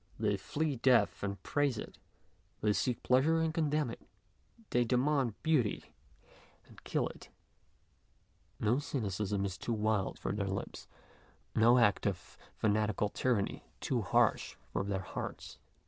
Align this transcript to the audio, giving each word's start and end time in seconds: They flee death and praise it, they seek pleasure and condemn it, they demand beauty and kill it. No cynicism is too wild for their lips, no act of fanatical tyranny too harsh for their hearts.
They 0.19 0.35
flee 0.35 0.77
death 0.77 1.21
and 1.21 1.43
praise 1.43 1.77
it, 1.77 1.99
they 2.61 2.73
seek 2.73 3.03
pleasure 3.03 3.39
and 3.39 3.53
condemn 3.53 3.91
it, 3.91 4.01
they 4.71 4.83
demand 4.83 5.35
beauty 5.43 5.93
and 6.65 6.83
kill 6.83 7.07
it. 7.09 7.29
No 8.59 8.79
cynicism 8.79 9.45
is 9.45 9.59
too 9.59 9.73
wild 9.73 10.17
for 10.17 10.31
their 10.31 10.47
lips, 10.47 10.87
no 11.55 11.77
act 11.77 12.07
of 12.07 12.35
fanatical 12.55 13.09
tyranny 13.09 13.63
too 13.79 14.01
harsh 14.01 14.55
for 14.73 14.83
their 14.83 15.01
hearts. 15.03 15.59